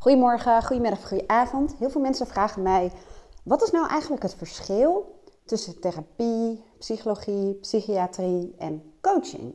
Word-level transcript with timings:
Goedemorgen, 0.00 0.62
goedemiddag, 0.62 1.08
goedenavond. 1.08 1.76
Heel 1.78 1.90
veel 1.90 2.00
mensen 2.00 2.26
vragen 2.26 2.62
mij: 2.62 2.92
wat 3.44 3.62
is 3.62 3.70
nou 3.70 3.88
eigenlijk 3.88 4.22
het 4.22 4.34
verschil 4.34 5.20
tussen 5.44 5.80
therapie, 5.80 6.64
psychologie, 6.78 7.54
psychiatrie 7.54 8.54
en 8.58 8.82
coaching? 9.00 9.54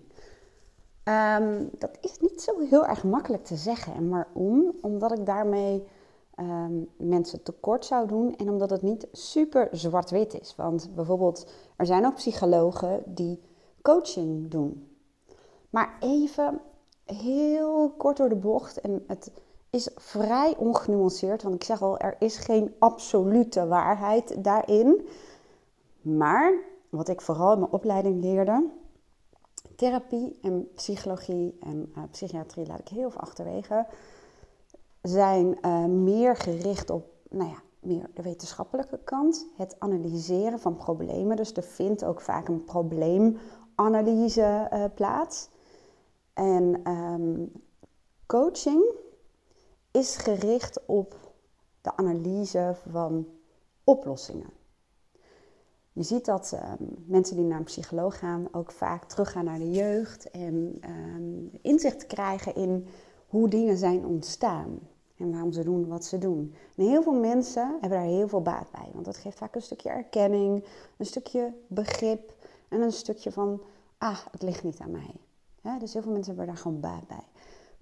Ehm, 1.03 1.65
dat 1.77 1.97
is 2.01 2.19
niet 2.19 2.41
zo 2.41 2.59
heel 2.59 2.85
erg 2.85 3.03
makkelijk 3.03 3.45
te 3.45 3.55
zeggen. 3.55 3.93
En 3.93 4.09
waarom? 4.09 4.75
Omdat 4.81 5.19
ik 5.19 5.25
daarmee 5.25 5.87
um, 6.39 6.89
mensen 6.97 7.43
tekort 7.43 7.85
zou 7.85 8.07
doen 8.07 8.35
en 8.35 8.49
omdat 8.49 8.69
het 8.69 8.81
niet 8.81 9.07
super 9.11 9.67
zwart-wit 9.71 10.41
is. 10.41 10.55
Want 10.55 10.95
bijvoorbeeld, 10.95 11.51
er 11.75 11.85
zijn 11.85 12.05
ook 12.05 12.15
psychologen 12.15 13.03
die 13.05 13.41
coaching 13.81 14.51
doen. 14.51 14.97
Maar 15.69 15.97
even 15.99 16.61
heel 17.05 17.93
kort 17.97 18.17
door 18.17 18.29
de 18.29 18.35
bocht 18.35 18.81
en 18.81 19.03
het 19.07 19.31
is 19.69 19.89
vrij 19.95 20.55
ongenuanceerd, 20.57 21.43
want 21.43 21.55
ik 21.55 21.63
zeg 21.63 21.81
al, 21.81 21.97
er 21.97 22.15
is 22.19 22.37
geen 22.37 22.75
absolute 22.79 23.67
waarheid 23.67 24.43
daarin. 24.43 25.07
Maar 26.01 26.53
wat 26.89 27.07
ik 27.07 27.21
vooral 27.21 27.53
in 27.53 27.59
mijn 27.59 27.71
opleiding 27.71 28.21
leerde, 28.21 28.69
therapie 29.75 30.37
en 30.41 30.67
psychologie 30.75 31.57
en 31.59 31.93
uh, 31.97 32.03
psychiatrie 32.11 32.67
laat 32.67 32.79
ik 32.79 32.87
heel 32.87 33.11
veel 33.11 33.21
achterwege, 33.21 33.85
zijn 35.01 35.57
uh, 35.61 35.85
meer 35.85 36.35
gericht 36.35 36.89
op, 36.89 37.07
nou 37.29 37.49
ja, 37.49 37.57
meer 37.79 38.09
de 38.13 38.21
wetenschappelijke 38.21 38.99
kant, 39.03 39.47
het 39.57 39.75
analyseren 39.79 40.59
van 40.59 40.75
problemen. 40.75 41.37
Dus 41.37 41.53
er 41.53 41.63
vindt 41.63 42.03
ook 42.03 42.21
vaak 42.21 42.47
een 42.47 42.63
probleemanalyse 42.63 44.69
uh, 44.73 44.83
plaats. 44.95 45.49
En 46.33 46.91
um, 46.91 47.51
coaching 48.25 48.83
is 49.95 50.15
gericht 50.15 50.85
op 50.85 51.15
de 51.81 51.97
analyse 51.97 52.75
van 52.91 53.27
oplossingen. 53.83 54.49
Je 55.91 56.03
ziet 56.03 56.25
dat 56.25 56.51
um, 56.79 57.03
mensen 57.05 57.35
die 57.35 57.45
naar 57.45 57.57
een 57.57 57.63
psycholoog 57.63 58.19
gaan 58.19 58.47
ook 58.51 58.71
vaak 58.71 59.03
teruggaan 59.03 59.45
naar 59.45 59.59
de 59.59 59.71
jeugd 59.71 60.31
en 60.31 60.79
um, 60.89 61.49
inzicht 61.61 62.05
krijgen 62.05 62.55
in 62.55 62.87
hoe 63.27 63.49
dingen 63.49 63.77
zijn 63.77 64.05
ontstaan 64.05 64.79
en 65.17 65.31
waarom 65.31 65.51
ze 65.51 65.63
doen 65.63 65.87
wat 65.87 66.05
ze 66.05 66.17
doen. 66.17 66.55
En 66.75 66.87
heel 66.87 67.03
veel 67.03 67.19
mensen 67.19 67.71
hebben 67.71 67.99
daar 67.99 68.07
heel 68.07 68.27
veel 68.27 68.41
baat 68.41 68.71
bij, 68.71 68.89
want 68.93 69.05
dat 69.05 69.17
geeft 69.17 69.37
vaak 69.37 69.55
een 69.55 69.61
stukje 69.61 69.89
erkenning, 69.89 70.65
een 70.97 71.05
stukje 71.05 71.53
begrip 71.67 72.33
en 72.69 72.81
een 72.81 72.91
stukje 72.91 73.31
van, 73.31 73.61
ah, 73.97 74.19
het 74.31 74.41
ligt 74.41 74.63
niet 74.63 74.79
aan 74.79 74.91
mij. 74.91 75.15
dus 75.79 75.93
heel 75.93 76.01
veel 76.01 76.11
mensen 76.11 76.35
hebben 76.35 76.53
daar 76.53 76.63
gewoon 76.63 76.79
baat 76.79 77.07
bij. 77.07 77.25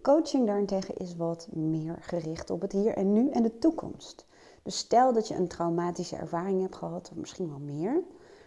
Coaching 0.04 0.48
daarentegen 0.48 0.96
is 0.96 1.16
wat 1.16 1.48
meer 1.52 1.98
gericht 2.00 2.50
op 2.50 2.62
het 2.62 2.72
hier 2.72 2.94
en 2.94 3.14
nu 3.14 3.30
en 3.30 3.44
de 3.44 3.58
toekomst. 3.58 4.26
Dus 4.64 4.78
stel 4.78 5.14
dat 5.14 5.28
je 5.28 5.36
een 5.36 5.48
traumatische 5.48 6.16
ervaring 6.16 6.62
hebt 6.62 6.76
gehad, 6.76 7.10
of 7.12 7.18
misschien 7.18 7.50
wel 7.50 7.60
meer, 7.60 8.04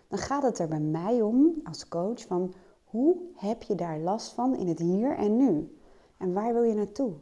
dan 0.08 0.18
gaat 0.18 0.42
het 0.42 0.58
er 0.58 0.68
bij 0.68 0.80
mij 0.80 1.22
om 1.22 1.60
als 1.64 1.88
coach 1.88 2.26
van 2.26 2.52
hoe 2.84 3.16
heb 3.34 3.62
je 3.62 3.74
daar 3.74 3.98
last 3.98 4.32
van 4.32 4.56
in 4.56 4.68
het 4.68 4.78
hier 4.78 5.16
en 5.16 5.36
nu? 5.36 5.78
En 6.16 6.32
waar 6.32 6.52
wil 6.52 6.62
je 6.62 6.74
naartoe? 6.74 7.12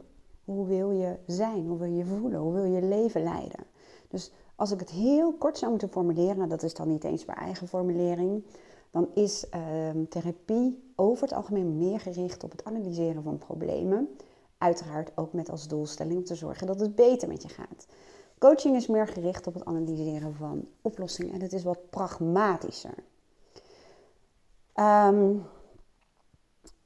Hoe 0.45 0.67
wil 0.67 0.91
je 0.91 1.15
zijn? 1.27 1.67
Hoe 1.67 1.77
wil 1.77 1.91
je 1.91 2.05
voelen? 2.05 2.39
Hoe 2.39 2.53
wil 2.53 2.65
je 2.65 2.81
leven 2.81 3.23
leiden? 3.23 3.65
Dus 4.07 4.31
als 4.55 4.71
ik 4.71 4.79
het 4.79 4.89
heel 4.89 5.33
kort 5.33 5.57
zou 5.57 5.71
moeten 5.71 5.89
formuleren, 5.89 6.49
dat 6.49 6.63
is 6.63 6.73
dan 6.73 6.87
niet 6.87 7.03
eens 7.03 7.25
mijn 7.25 7.37
eigen 7.37 7.67
formulering, 7.67 8.43
dan 8.95 9.09
is 9.13 9.45
uh, 9.55 9.61
therapie 10.09 10.91
over 10.95 11.23
het 11.23 11.33
algemeen 11.33 11.77
meer 11.77 11.99
gericht 11.99 12.43
op 12.43 12.51
het 12.51 12.63
analyseren 12.63 13.23
van 13.23 13.37
problemen. 13.37 14.09
Uiteraard 14.57 15.11
ook 15.15 15.33
met 15.33 15.49
als 15.49 15.67
doelstelling 15.67 16.17
om 16.17 16.23
te 16.23 16.35
zorgen 16.35 16.67
dat 16.67 16.79
het 16.79 16.95
beter 16.95 17.27
met 17.27 17.41
je 17.41 17.49
gaat. 17.49 17.87
Coaching 18.37 18.75
is 18.75 18.87
meer 18.87 19.07
gericht 19.07 19.47
op 19.47 19.53
het 19.53 19.65
analyseren 19.65 20.35
van 20.35 20.67
oplossingen 20.81 21.33
en 21.33 21.41
het 21.41 21.53
is 21.53 21.63
wat 21.63 21.89
pragmatischer. 21.89 22.93
Um, 24.75 25.45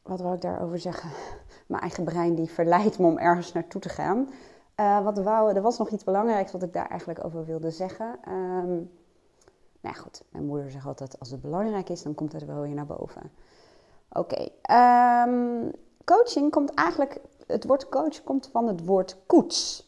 wat 0.01 0.19
wil 0.19 0.33
ik 0.33 0.41
daarover 0.41 0.79
zeggen? 0.79 1.09
Mijn 1.67 1.81
eigen 1.81 2.03
brein 2.03 2.35
die 2.35 2.49
verleidt 2.49 2.99
me 2.99 3.07
om 3.07 3.17
ergens 3.17 3.53
naartoe 3.53 3.81
te 3.81 3.89
gaan. 3.89 4.29
Uh, 4.79 5.03
wat 5.03 5.17
wou, 5.17 5.55
er 5.55 5.61
was 5.61 5.77
nog 5.77 5.89
iets 5.89 6.03
belangrijks 6.03 6.51
wat 6.51 6.63
ik 6.63 6.73
daar 6.73 6.89
eigenlijk 6.89 7.25
over 7.25 7.45
wilde 7.45 7.71
zeggen. 7.71 8.19
Um, 8.29 8.91
nou 9.81 9.95
goed, 9.95 10.23
mijn 10.29 10.45
moeder 10.45 10.71
zegt 10.71 10.85
altijd: 10.85 11.19
als 11.19 11.31
het 11.31 11.41
belangrijk 11.41 11.89
is, 11.89 12.03
dan 12.03 12.13
komt 12.13 12.33
het 12.33 12.45
wel 12.45 12.61
weer 12.61 12.73
naar 12.73 12.85
boven. 12.85 13.31
Oké, 14.11 14.47
um, 14.71 15.71
coaching 16.05 16.51
komt 16.51 16.73
eigenlijk, 16.73 17.21
het 17.47 17.65
woord 17.65 17.89
coach 17.89 18.23
komt 18.23 18.49
van 18.51 18.67
het 18.67 18.85
woord 18.85 19.17
koets. 19.25 19.87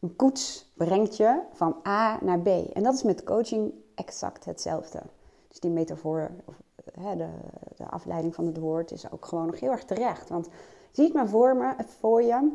Een 0.00 0.16
koets 0.16 0.72
brengt 0.74 1.16
je 1.16 1.42
van 1.52 1.76
A 1.86 2.18
naar 2.22 2.40
B. 2.40 2.46
En 2.46 2.82
dat 2.82 2.94
is 2.94 3.02
met 3.02 3.24
coaching 3.24 3.72
exact 3.94 4.44
hetzelfde. 4.44 5.02
Dus 5.48 5.60
die 5.60 5.70
metafoor, 5.70 6.30
of, 6.44 6.54
hè, 6.92 7.16
de, 7.16 7.28
de, 7.76 7.84
afleiding 7.84 8.34
van 8.34 8.46
het 8.46 8.58
woord, 8.58 8.90
is 8.90 9.10
ook 9.10 9.24
gewoon 9.24 9.46
nog 9.46 9.60
heel 9.60 9.70
erg 9.70 9.84
terecht. 9.84 10.28
Want 10.28 10.48
zie 10.90 11.04
het 11.04 11.14
maar 11.14 11.28
voor, 11.28 11.56
me, 11.56 11.74
voor 11.84 12.22
je 12.22 12.52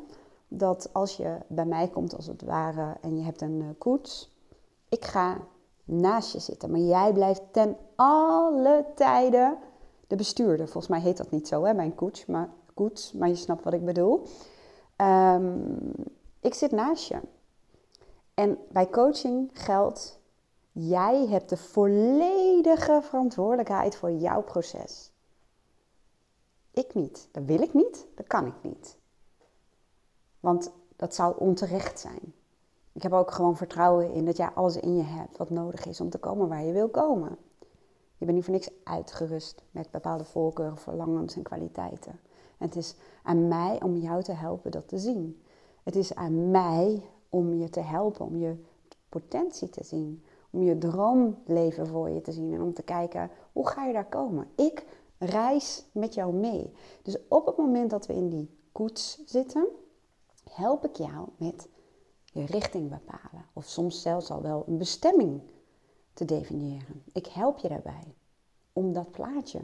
dat 0.47 0.89
als 0.93 1.17
je 1.17 1.37
bij 1.47 1.65
mij 1.65 1.87
komt 1.87 2.15
als 2.15 2.27
het 2.27 2.41
ware 2.41 2.95
en 3.01 3.17
je 3.17 3.23
hebt 3.23 3.41
een 3.41 3.61
uh, 3.61 3.67
koets, 3.77 4.33
ik 4.89 5.05
ga 5.05 5.37
naast 5.85 6.31
je 6.31 6.39
zitten, 6.39 6.71
maar 6.71 6.79
jij 6.79 7.13
blijft 7.13 7.41
ten 7.51 7.77
alle 7.95 8.85
tijden 8.95 9.57
de 10.07 10.15
bestuurder. 10.15 10.65
Volgens 10.65 10.87
mij 10.87 11.01
heet 11.01 11.17
dat 11.17 11.31
niet 11.31 11.47
zo, 11.47 11.63
hè, 11.63 11.73
mijn 11.73 11.95
koets, 11.95 12.25
maar, 12.25 12.49
koets, 12.73 13.13
maar 13.13 13.27
je 13.27 13.35
snapt 13.35 13.63
wat 13.63 13.73
ik 13.73 13.85
bedoel. 13.85 14.27
Um, 14.97 15.91
ik 16.39 16.53
zit 16.53 16.71
naast 16.71 17.07
je. 17.07 17.19
En 18.33 18.57
bij 18.71 18.89
coaching 18.89 19.49
geldt, 19.53 20.19
jij 20.71 21.27
hebt 21.27 21.49
de 21.49 21.57
volledige 21.57 22.99
verantwoordelijkheid 23.03 23.95
voor 23.95 24.11
jouw 24.11 24.43
proces. 24.43 25.11
Ik 26.71 26.93
niet. 26.93 27.27
Dat 27.31 27.43
wil 27.43 27.61
ik 27.61 27.73
niet, 27.73 28.07
dat 28.15 28.27
kan 28.27 28.45
ik 28.45 28.53
niet. 28.61 28.97
Want 30.39 30.71
dat 30.95 31.15
zou 31.15 31.35
onterecht 31.37 31.99
zijn. 31.99 32.33
Ik 32.95 33.03
heb 33.03 33.13
ook 33.13 33.31
gewoon 33.31 33.57
vertrouwen 33.57 34.11
in 34.11 34.25
dat 34.25 34.37
jij 34.37 34.49
alles 34.49 34.77
in 34.77 34.95
je 34.95 35.03
hebt 35.03 35.37
wat 35.37 35.49
nodig 35.49 35.85
is 35.85 36.01
om 36.01 36.09
te 36.09 36.17
komen 36.17 36.47
waar 36.47 36.63
je 36.63 36.71
wil 36.71 36.89
komen. 36.89 37.37
Je 38.17 38.25
bent 38.25 38.33
niet 38.33 38.43
voor 38.43 38.53
niks 38.53 38.69
uitgerust 38.83 39.63
met 39.71 39.91
bepaalde 39.91 40.23
voorkeuren, 40.23 40.77
verlangens 40.77 41.35
en 41.35 41.43
kwaliteiten. 41.43 42.11
En 42.57 42.67
het 42.67 42.75
is 42.75 42.95
aan 43.23 43.47
mij 43.47 43.81
om 43.83 43.97
jou 43.97 44.23
te 44.23 44.31
helpen 44.31 44.71
dat 44.71 44.87
te 44.87 44.97
zien. 44.97 45.43
Het 45.83 45.95
is 45.95 46.15
aan 46.15 46.51
mij 46.51 47.01
om 47.29 47.53
je 47.53 47.69
te 47.69 47.79
helpen, 47.79 48.25
om 48.25 48.37
je 48.37 48.63
potentie 49.09 49.69
te 49.69 49.83
zien, 49.83 50.23
om 50.49 50.63
je 50.63 50.77
droomleven 50.77 51.87
voor 51.87 52.09
je 52.09 52.21
te 52.21 52.31
zien 52.31 52.53
en 52.53 52.61
om 52.61 52.73
te 52.73 52.83
kijken 52.83 53.29
hoe 53.53 53.67
ga 53.67 53.85
je 53.85 53.93
daar 53.93 54.09
komen. 54.09 54.47
Ik 54.55 54.85
reis 55.17 55.85
met 55.91 56.13
jou 56.13 56.33
mee. 56.33 56.73
Dus 57.01 57.17
op 57.27 57.45
het 57.45 57.57
moment 57.57 57.89
dat 57.89 58.05
we 58.05 58.13
in 58.13 58.29
die 58.29 58.49
koets 58.71 59.21
zitten, 59.25 59.67
help 60.49 60.85
ik 60.85 60.95
jou 60.95 61.27
met 61.37 61.67
je 62.35 62.45
richting 62.45 62.89
bepalen. 62.89 63.45
Of 63.53 63.65
soms 63.65 64.01
zelfs 64.01 64.31
al 64.31 64.41
wel 64.41 64.63
een 64.67 64.77
bestemming 64.77 65.41
te 66.13 66.25
definiëren. 66.25 67.03
Ik 67.13 67.27
help 67.27 67.57
je 67.57 67.67
daarbij 67.67 68.15
om 68.73 68.93
dat 68.93 69.11
plaatje 69.11 69.61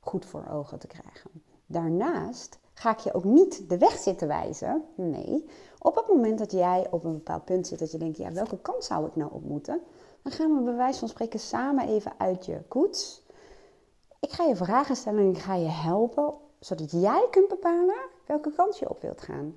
goed 0.00 0.24
voor 0.24 0.46
ogen 0.50 0.78
te 0.78 0.86
krijgen. 0.86 1.30
Daarnaast 1.66 2.58
ga 2.74 2.90
ik 2.90 2.98
je 2.98 3.14
ook 3.14 3.24
niet 3.24 3.68
de 3.68 3.78
weg 3.78 3.98
zitten 3.98 4.28
wijzen. 4.28 4.84
Nee, 4.94 5.46
op 5.78 5.94
het 5.94 6.08
moment 6.08 6.38
dat 6.38 6.52
jij 6.52 6.86
op 6.90 7.04
een 7.04 7.12
bepaald 7.12 7.44
punt 7.44 7.66
zit 7.66 7.78
dat 7.78 7.92
je 7.92 7.98
denkt, 7.98 8.16
ja, 8.16 8.32
welke 8.32 8.58
kant 8.58 8.84
zou 8.84 9.06
ik 9.06 9.16
nou 9.16 9.32
op 9.32 9.44
moeten? 9.44 9.80
Dan 10.22 10.32
gaan 10.32 10.56
we 10.56 10.62
bij 10.62 10.74
wijze 10.74 10.98
van 10.98 11.08
spreken 11.08 11.40
samen 11.40 11.88
even 11.88 12.12
uit 12.16 12.46
je 12.46 12.62
koets. 12.68 13.22
Ik 14.20 14.30
ga 14.30 14.44
je 14.44 14.56
vragen 14.56 14.96
stellen 14.96 15.20
en 15.20 15.30
ik 15.30 15.38
ga 15.38 15.54
je 15.54 15.68
helpen, 15.68 16.34
zodat 16.58 16.90
jij 16.90 17.26
kunt 17.30 17.48
bepalen 17.48 18.08
welke 18.26 18.52
kant 18.52 18.78
je 18.78 18.90
op 18.90 19.00
wilt 19.02 19.20
gaan. 19.20 19.54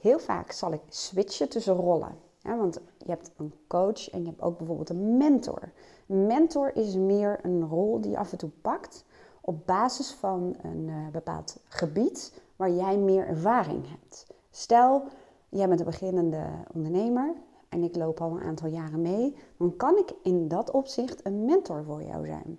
Heel 0.00 0.18
vaak 0.18 0.52
zal 0.52 0.72
ik 0.72 0.80
switchen 0.88 1.48
tussen 1.48 1.74
rollen. 1.74 2.16
Want 2.42 2.80
je 2.98 3.10
hebt 3.10 3.30
een 3.36 3.54
coach 3.66 4.10
en 4.10 4.20
je 4.20 4.26
hebt 4.26 4.42
ook 4.42 4.58
bijvoorbeeld 4.58 4.90
een 4.90 5.16
mentor. 5.16 5.72
Een 6.06 6.26
mentor 6.26 6.76
is 6.76 6.96
meer 6.96 7.38
een 7.42 7.68
rol 7.68 8.00
die 8.00 8.10
je 8.10 8.18
af 8.18 8.32
en 8.32 8.38
toe 8.38 8.50
pakt 8.62 9.04
op 9.40 9.66
basis 9.66 10.12
van 10.12 10.56
een 10.62 10.88
uh, 10.88 11.08
bepaald 11.12 11.56
gebied 11.68 12.40
waar 12.56 12.70
jij 12.70 12.98
meer 12.98 13.26
ervaring 13.26 13.88
hebt. 13.88 14.26
Stel, 14.50 15.02
jij 15.48 15.68
bent 15.68 15.80
een 15.80 15.86
beginnende 15.86 16.46
ondernemer 16.74 17.34
en 17.68 17.82
ik 17.82 17.96
loop 17.96 18.20
al 18.20 18.30
een 18.30 18.42
aantal 18.42 18.68
jaren 18.68 19.02
mee, 19.02 19.36
dan 19.56 19.76
kan 19.76 19.96
ik 19.98 20.12
in 20.22 20.48
dat 20.48 20.70
opzicht 20.70 21.26
een 21.26 21.44
mentor 21.44 21.84
voor 21.84 22.02
jou 22.02 22.26
zijn. 22.26 22.58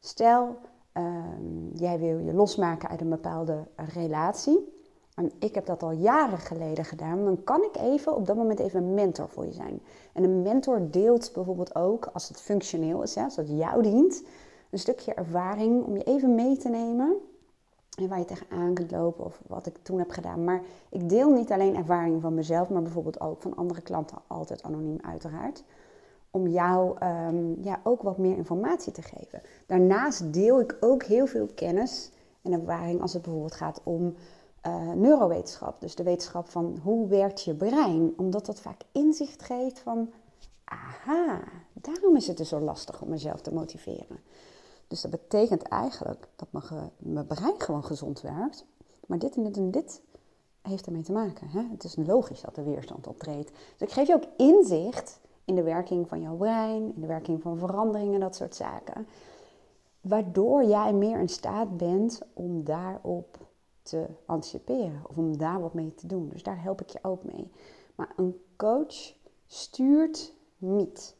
Stel, 0.00 0.56
uh, 0.94 1.24
jij 1.74 1.98
wil 1.98 2.18
je 2.18 2.34
losmaken 2.34 2.88
uit 2.88 3.00
een 3.00 3.08
bepaalde 3.08 3.66
relatie. 3.76 4.72
En 5.14 5.30
ik 5.38 5.54
heb 5.54 5.66
dat 5.66 5.82
al 5.82 5.90
jaren 5.90 6.38
geleden 6.38 6.84
gedaan. 6.84 7.24
Dan 7.24 7.44
kan 7.44 7.62
ik 7.62 7.76
even 7.76 8.16
op 8.16 8.26
dat 8.26 8.36
moment 8.36 8.58
even 8.58 8.82
een 8.82 8.94
mentor 8.94 9.28
voor 9.28 9.44
je 9.44 9.52
zijn. 9.52 9.82
En 10.12 10.24
een 10.24 10.42
mentor 10.42 10.90
deelt 10.90 11.30
bijvoorbeeld 11.34 11.74
ook, 11.74 12.10
als 12.12 12.28
het 12.28 12.40
functioneel 12.40 13.02
is, 13.02 13.14
hè, 13.14 13.24
als 13.24 13.36
het 13.36 13.48
jou 13.48 13.82
dient, 13.82 14.22
een 14.70 14.78
stukje 14.78 15.14
ervaring 15.14 15.84
om 15.84 15.96
je 15.96 16.02
even 16.02 16.34
mee 16.34 16.56
te 16.56 16.68
nemen 16.68 17.16
en 17.98 18.08
waar 18.08 18.18
je 18.18 18.24
tegenaan 18.24 18.74
kunt 18.74 18.90
lopen 18.90 19.24
of 19.24 19.40
wat 19.46 19.66
ik 19.66 19.76
toen 19.82 19.98
heb 19.98 20.10
gedaan. 20.10 20.44
Maar 20.44 20.62
ik 20.88 21.08
deel 21.08 21.30
niet 21.30 21.52
alleen 21.52 21.76
ervaringen 21.76 22.20
van 22.20 22.34
mezelf, 22.34 22.68
maar 22.68 22.82
bijvoorbeeld 22.82 23.20
ook 23.20 23.42
van 23.42 23.56
andere 23.56 23.80
klanten, 23.80 24.18
altijd 24.26 24.62
anoniem 24.62 24.98
uiteraard. 25.00 25.64
Om 26.30 26.46
jou 26.46 26.96
um, 27.04 27.56
ja, 27.62 27.80
ook 27.82 28.02
wat 28.02 28.18
meer 28.18 28.36
informatie 28.36 28.92
te 28.92 29.02
geven. 29.02 29.42
Daarnaast 29.66 30.32
deel 30.32 30.60
ik 30.60 30.76
ook 30.80 31.02
heel 31.02 31.26
veel 31.26 31.48
kennis 31.54 32.10
en 32.42 32.52
ervaring 32.52 33.00
als 33.00 33.12
het 33.12 33.22
bijvoorbeeld 33.22 33.54
gaat 33.54 33.80
om 33.84 34.14
uh, 34.66 34.92
neurowetenschap. 34.92 35.80
Dus 35.80 35.94
de 35.94 36.02
wetenschap 36.02 36.48
van 36.48 36.78
hoe 36.82 37.08
werkt 37.08 37.42
je 37.42 37.54
brein. 37.54 38.12
Omdat 38.16 38.46
dat 38.46 38.60
vaak 38.60 38.80
inzicht 38.92 39.42
geeft 39.42 39.78
van, 39.78 40.12
aha, 40.64 41.42
daarom 41.72 42.16
is 42.16 42.26
het 42.26 42.36
dus 42.36 42.48
zo 42.48 42.60
lastig 42.60 43.02
om 43.02 43.08
mezelf 43.08 43.40
te 43.40 43.54
motiveren. 43.54 44.18
Dus 44.88 45.00
dat 45.00 45.10
betekent 45.10 45.62
eigenlijk 45.62 46.28
dat 46.36 46.48
mijn, 46.50 46.90
mijn 46.96 47.26
brein 47.26 47.54
gewoon 47.60 47.84
gezond 47.84 48.20
werkt. 48.20 48.64
Maar 49.06 49.18
dit 49.18 49.36
en 49.36 49.42
dit 49.42 49.56
en 49.56 49.70
dit 49.70 50.00
heeft 50.62 50.86
ermee 50.86 51.02
te 51.02 51.12
maken. 51.12 51.48
Hè? 51.48 51.62
Het 51.70 51.84
is 51.84 51.96
logisch 51.96 52.40
dat 52.40 52.56
er 52.56 52.64
weerstand 52.64 53.06
optreedt. 53.06 53.50
Dus 53.50 53.88
ik 53.88 53.92
geef 53.92 54.06
je 54.06 54.14
ook 54.14 54.26
inzicht 54.36 55.20
in 55.44 55.54
de 55.54 55.62
werking 55.62 56.08
van 56.08 56.20
jouw 56.20 56.36
brein, 56.36 56.94
in 56.94 57.00
de 57.00 57.06
werking 57.06 57.42
van 57.42 57.58
veranderingen, 57.58 58.20
dat 58.20 58.36
soort 58.36 58.54
zaken. 58.54 59.06
Waardoor 60.00 60.64
jij 60.64 60.92
meer 60.92 61.20
in 61.20 61.28
staat 61.28 61.76
bent 61.76 62.20
om 62.32 62.64
daarop 62.64 63.43
te 63.84 64.06
anticiperen 64.26 65.02
of 65.08 65.18
om 65.18 65.36
daar 65.36 65.60
wat 65.60 65.74
mee 65.74 65.94
te 65.94 66.06
doen. 66.06 66.28
Dus 66.28 66.42
daar 66.42 66.62
help 66.62 66.80
ik 66.80 66.88
je 66.88 66.98
ook 67.02 67.24
mee. 67.24 67.50
Maar 67.94 68.12
een 68.16 68.40
coach 68.56 69.14
stuurt 69.46 70.34
niet. 70.58 71.16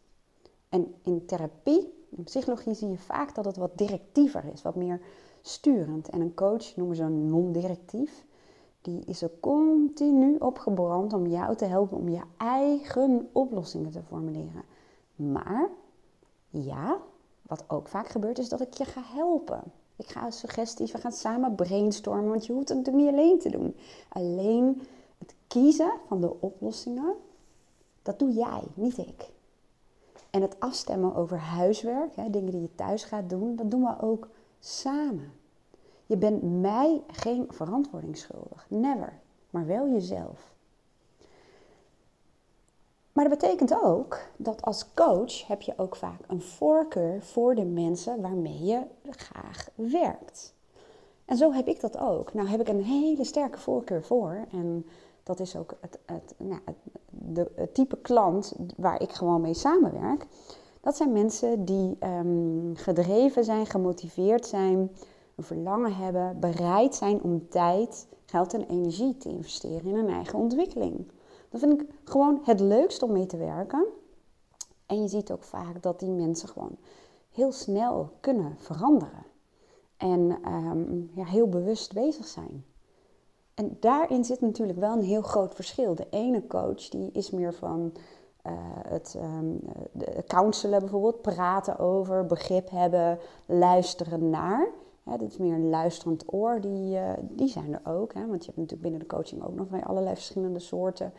En 0.69 0.95
in 1.03 1.27
therapie 1.27 1.95
in 2.17 2.25
psychologie 2.25 2.75
zie 2.75 2.89
je 2.89 2.99
vaak 2.99 3.35
dat 3.35 3.45
het 3.45 3.57
wat 3.57 3.79
directiever 3.79 4.45
is, 4.53 4.63
wat 4.63 4.75
meer 4.75 5.01
sturend. 5.43 6.09
En 6.09 6.21
een 6.21 6.35
coach 6.35 6.77
noemen 6.77 6.97
ze 6.97 7.05
non-directief. 7.05 8.25
Die 8.81 9.05
is 9.05 9.23
er 9.23 9.31
continu 9.41 10.37
opgebrand 10.39 11.13
om 11.13 11.27
jou 11.27 11.57
te 11.57 11.65
helpen 11.65 11.97
om 11.97 12.09
je 12.09 12.23
eigen 12.37 13.29
oplossingen 13.33 13.91
te 13.91 14.03
formuleren. 14.03 14.63
Maar 15.15 15.69
ja, 16.49 17.01
wat 17.43 17.65
ook 17.69 17.89
vaak 17.89 18.09
gebeurt, 18.09 18.39
is 18.39 18.49
dat 18.49 18.61
ik 18.61 18.75
je 18.75 18.85
ga 18.85 19.03
helpen. 19.05 19.63
Ik 19.97 20.11
ga 20.11 20.31
suggesties, 20.31 20.93
we 20.93 20.99
gaan 20.99 21.13
samen 21.13 21.55
brainstormen, 21.55 22.29
want 22.29 22.47
je 22.47 22.53
hoeft 22.53 22.69
het 22.69 22.79
natuurlijk 22.79 23.05
niet 23.05 23.15
alleen 23.15 23.39
te 23.39 23.51
doen. 23.51 23.77
Alleen 24.09 24.83
het 25.19 25.35
kiezen 25.47 25.93
van 26.07 26.21
de 26.21 26.41
oplossingen, 26.41 27.15
dat 28.03 28.19
doe 28.19 28.33
jij, 28.33 28.63
niet 28.75 28.99
ik. 28.99 29.31
En 30.31 30.43
het 30.43 30.61
afstemmen 30.61 31.15
over 31.15 31.39
huiswerk, 31.39 32.17
hè, 32.17 32.31
dingen 32.31 32.53
die 32.53 32.61
je 32.61 32.75
thuis 32.75 33.05
gaat 33.05 33.31
doen, 33.31 33.57
dat 33.57 33.71
doen 33.71 33.83
we 33.83 34.01
ook 34.01 34.29
samen. 34.61 35.33
Je 36.07 36.17
bent 36.17 36.61
mij 36.61 37.03
geen 37.07 37.47
verantwoording 37.49 38.17
schuldig. 38.17 38.67
Never. 38.69 39.21
Maar 39.51 39.67
wel 39.67 39.89
jezelf. 39.89 40.54
Maar 43.15 43.29
dat 43.29 43.39
betekent 43.39 43.83
ook 43.83 44.19
dat 44.37 44.63
als 44.63 44.95
coach 44.95 45.47
heb 45.47 45.63
je 45.63 45.73
ook 45.77 45.97
vaak 45.97 46.21
een 46.27 46.43
voorkeur 46.43 47.23
voor 47.23 47.55
de 47.55 47.65
mensen 47.65 48.21
waarmee 48.21 48.65
je 48.65 48.81
graag 49.11 49.69
werkt. 49.75 50.55
En 51.25 51.37
zo 51.37 51.53
heb 51.53 51.67
ik 51.67 51.81
dat 51.81 51.99
ook. 51.99 52.35
Nou 52.35 52.49
heb 52.49 52.61
ik 52.61 52.69
een 52.69 52.83
hele 52.83 53.25
sterke 53.25 53.59
voorkeur 53.59 54.03
voor. 54.03 54.45
En 54.53 54.87
dat 55.23 55.41
is 55.41 55.57
ook 55.57 55.75
het, 55.81 55.99
het, 56.07 56.35
nou, 56.37 56.61
het, 57.55 57.75
type 57.75 57.97
klant 57.97 58.55
waar 58.77 59.03
ik 59.03 59.13
gewoon 59.13 59.41
mee 59.41 59.55
samenwerk. 59.55 60.27
Dat 60.81 60.97
zijn 60.97 61.13
mensen 61.13 61.65
die 61.65 61.97
um, 62.01 62.73
gedreven 62.77 63.45
zijn, 63.45 63.67
gemotiveerd 63.67 64.47
zijn, 64.47 64.91
een 65.37 65.45
verlangen 65.45 65.97
hebben, 65.97 66.41
bereid 66.41 66.95
zijn 66.95 67.23
om 67.23 67.49
tijd, 67.49 68.07
geld 68.25 68.55
en 68.55 68.69
energie 68.69 69.17
te 69.17 69.29
investeren 69.29 69.85
in 69.85 69.95
hun 69.95 70.09
eigen 70.09 70.39
ontwikkeling. 70.39 71.07
Dat 71.55 71.63
vind 71.63 71.81
ik 71.81 71.89
gewoon 72.05 72.41
het 72.45 72.61
leukst 72.61 73.03
om 73.03 73.13
mee 73.13 73.27
te 73.27 73.37
werken. 73.37 73.87
En 74.87 75.03
je 75.03 75.09
ziet 75.09 75.33
ook 75.33 75.43
vaak 75.43 75.83
dat 75.83 76.01
die 76.01 76.11
mensen 76.11 76.49
gewoon 76.49 76.77
heel 77.31 77.53
snel 77.53 78.11
kunnen 78.21 78.57
veranderen. 78.59 79.27
En 79.97 80.39
um, 80.47 81.11
ja, 81.15 81.25
heel 81.25 81.49
bewust 81.49 81.93
bezig 81.93 82.27
zijn. 82.27 82.65
En 83.55 83.77
daarin 83.81 84.25
zit 84.25 84.41
natuurlijk 84.41 84.79
wel 84.79 84.93
een 84.93 85.03
heel 85.03 85.23
groot 85.23 85.55
verschil. 85.55 85.95
De 85.95 86.07
ene 86.11 86.47
coach 86.47 86.89
die 86.89 87.11
is 87.13 87.31
meer 87.31 87.55
van 87.55 87.93
uh, 88.47 88.53
het 88.89 89.17
um, 89.17 89.61
de 89.93 90.25
counselen 90.27 90.81
bijvoorbeeld, 90.81 91.23
praten 91.23 91.79
over, 91.79 92.27
begrip 92.27 92.71
hebben, 92.71 93.19
luisteren 93.47 94.31
naar. 94.31 94.69
Hè, 95.03 95.17
dit 95.17 95.31
is 95.31 95.39
meer 95.39 95.55
een 95.55 95.69
luisterend 95.69 96.33
oor, 96.33 96.61
die, 96.61 96.97
uh, 96.97 97.13
die 97.21 97.49
zijn 97.49 97.73
er 97.73 97.93
ook. 97.93 98.15
Hè, 98.15 98.27
want 98.27 98.45
je 98.45 98.47
hebt 98.47 98.57
natuurlijk 98.57 98.83
binnen 98.83 99.01
de 99.01 99.07
coaching 99.07 99.45
ook 99.45 99.55
nog 99.55 99.85
allerlei 99.85 100.15
verschillende 100.15 100.59
soorten 100.59 101.13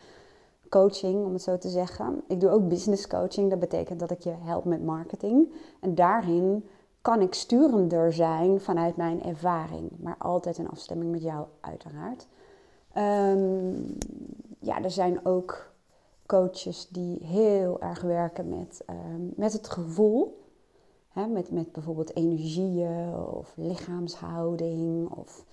coaching, 0.68 1.24
om 1.24 1.32
het 1.32 1.42
zo 1.42 1.58
te 1.58 1.68
zeggen. 1.68 2.22
Ik 2.28 2.40
doe 2.40 2.50
ook 2.50 2.68
business 2.68 3.06
coaching, 3.06 3.50
dat 3.50 3.58
betekent 3.58 4.00
dat 4.00 4.10
ik 4.10 4.20
je 4.20 4.34
help 4.38 4.64
met 4.64 4.84
marketing. 4.84 5.52
En 5.80 5.94
daarin 5.94 6.64
kan 7.02 7.20
ik 7.20 7.34
sturender 7.34 8.12
zijn 8.12 8.60
vanuit 8.60 8.96
mijn 8.96 9.22
ervaring, 9.22 9.90
maar 9.98 10.16
altijd 10.18 10.58
in 10.58 10.70
afstemming 10.70 11.10
met 11.10 11.22
jou 11.22 11.46
uiteraard. 11.60 12.26
Um, 12.96 13.96
ja, 14.60 14.82
er 14.82 14.90
zijn 14.90 15.26
ook 15.26 15.72
coaches 16.26 16.88
die 16.88 17.24
heel 17.24 17.80
erg 17.80 18.00
werken 18.00 18.48
met, 18.48 18.84
um, 18.90 19.32
met 19.36 19.52
het 19.52 19.68
gevoel. 19.68 20.44
Met, 21.28 21.50
met 21.50 21.72
bijvoorbeeld 21.72 22.16
energieën 22.16 23.14
of 23.14 23.52
lichaamshouding. 23.56 25.10
Of, 25.10 25.44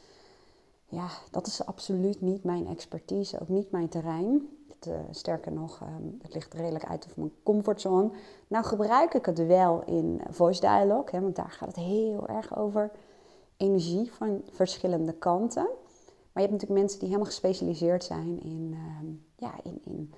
ja, 0.85 1.07
dat 1.31 1.47
is 1.47 1.65
absoluut 1.65 2.21
niet 2.21 2.43
mijn 2.43 2.67
expertise, 2.67 3.39
ook 3.39 3.47
niet 3.47 3.71
mijn 3.71 3.89
terrein. 3.89 4.49
Het, 4.83 4.93
uh, 4.93 4.99
sterker 5.11 5.51
nog, 5.51 5.81
um, 5.81 6.17
het 6.21 6.33
ligt 6.33 6.53
redelijk 6.53 6.85
uit 6.85 7.05
of 7.05 7.17
mijn 7.17 7.31
comfortzone. 7.43 8.09
Nou 8.47 8.65
gebruik 8.65 9.13
ik 9.13 9.25
het 9.25 9.45
wel 9.47 9.83
in 9.85 10.21
voice 10.29 10.59
dialogue, 10.59 11.09
hè, 11.11 11.21
want 11.21 11.35
daar 11.35 11.51
gaat 11.51 11.67
het 11.67 11.85
heel 11.85 12.27
erg 12.27 12.57
over 12.57 12.91
energie 13.57 14.11
van 14.11 14.41
verschillende 14.51 15.13
kanten. 15.13 15.63
Maar 16.31 16.43
je 16.43 16.49
hebt 16.49 16.51
natuurlijk 16.51 16.79
mensen 16.79 16.99
die 16.99 17.07
helemaal 17.07 17.31
gespecialiseerd 17.31 18.03
zijn 18.03 18.41
in, 18.41 18.71
uh, 18.73 19.09
ja, 19.35 19.53
in, 19.63 19.81
in 19.83 20.13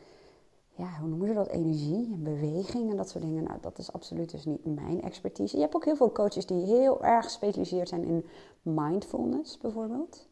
ja, 0.76 0.98
hoe 1.00 1.10
noemen 1.10 1.28
ze 1.28 1.34
dat? 1.34 1.48
Energie 1.48 2.14
en 2.14 2.24
beweging 2.24 2.90
en 2.90 2.98
dat 2.98 3.10
soort 3.10 3.24
dingen. 3.24 3.44
Nou, 3.44 3.58
dat 3.62 3.78
is 3.78 3.94
absoluut 3.94 4.32
dus 4.32 4.46
niet 4.46 4.66
mijn 4.66 5.02
expertise. 5.02 5.56
Je 5.56 5.62
hebt 5.62 5.76
ook 5.76 5.86
heel 5.86 5.96
veel 5.96 6.12
coaches 6.12 6.46
die 6.46 6.66
heel 6.66 7.04
erg 7.04 7.26
gespecialiseerd 7.26 7.90
zijn 7.90 8.04
in 8.04 8.26
mindfulness 8.62 9.58
bijvoorbeeld. 9.58 10.28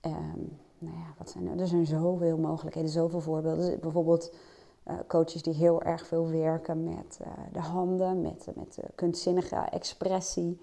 Um, 0.00 0.58
nou 0.84 0.96
ja, 0.96 1.14
wat 1.18 1.30
zijn 1.30 1.48
er? 1.48 1.60
Er 1.60 1.66
zijn 1.66 1.86
zoveel 1.86 2.38
mogelijkheden, 2.38 2.90
zoveel 2.90 3.20
voorbeelden. 3.20 3.80
Bijvoorbeeld 3.80 4.34
uh, 4.88 4.94
coaches 5.08 5.42
die 5.42 5.54
heel 5.54 5.82
erg 5.82 6.06
veel 6.06 6.30
werken 6.30 6.84
met 6.84 7.18
uh, 7.22 7.28
de 7.52 7.60
handen, 7.60 8.20
met, 8.20 8.46
met 8.54 8.78
kunstzinnige 8.94 9.56
expressie. 9.56 10.60